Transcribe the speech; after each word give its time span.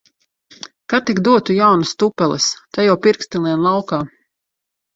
Ka 0.93 0.99
tik 1.09 1.21
dotu 1.27 1.57
jaunas 1.59 1.93
tupeles! 2.05 2.49
Te 2.73 2.89
jau 2.89 2.99
pirksti 3.07 3.45
liek 3.45 3.65
laukā. 3.69 4.05